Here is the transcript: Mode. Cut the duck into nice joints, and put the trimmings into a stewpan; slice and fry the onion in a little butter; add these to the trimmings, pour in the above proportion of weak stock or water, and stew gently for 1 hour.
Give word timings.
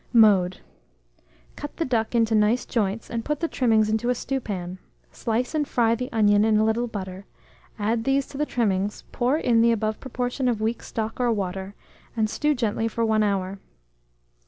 Mode. 0.13 0.61
Cut 1.55 1.77
the 1.77 1.85
duck 1.85 2.15
into 2.15 2.33
nice 2.33 2.65
joints, 2.65 3.07
and 3.07 3.23
put 3.23 3.39
the 3.39 3.47
trimmings 3.47 3.87
into 3.87 4.09
a 4.09 4.15
stewpan; 4.15 4.79
slice 5.11 5.53
and 5.53 5.67
fry 5.67 5.93
the 5.93 6.11
onion 6.11 6.43
in 6.43 6.57
a 6.57 6.63
little 6.65 6.87
butter; 6.87 7.27
add 7.77 8.03
these 8.03 8.25
to 8.29 8.37
the 8.39 8.47
trimmings, 8.47 9.03
pour 9.11 9.37
in 9.37 9.61
the 9.61 9.71
above 9.71 9.99
proportion 9.99 10.47
of 10.47 10.59
weak 10.59 10.81
stock 10.81 11.19
or 11.19 11.31
water, 11.31 11.75
and 12.17 12.31
stew 12.31 12.55
gently 12.55 12.87
for 12.87 13.05
1 13.05 13.21
hour. 13.21 13.59